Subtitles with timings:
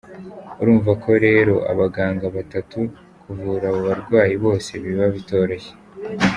[0.61, 2.79] Urumva ko rero abaganga batatu
[3.23, 5.73] kuvura abo barwayi bose biba bitoroshye.